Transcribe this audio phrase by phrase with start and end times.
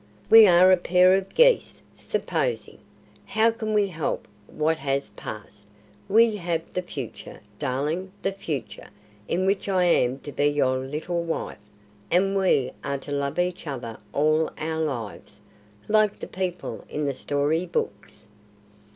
[0.31, 2.79] "We are a pair of geese supposing!
[3.27, 5.67] How can we help what has past?
[6.09, 8.87] We have the Future, darling the Future,
[9.27, 11.61] in which I am to be your little wife,
[12.09, 15.39] and we are to love each other all our lives,
[15.87, 18.23] like the people in the story books."